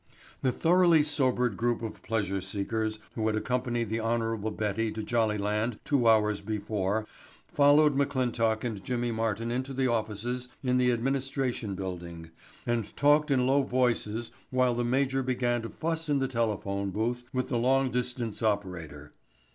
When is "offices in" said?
9.85-10.79